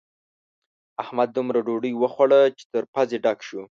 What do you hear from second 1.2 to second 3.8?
دومره ډوډۍ وخوړه چې تر پزې ډک شو.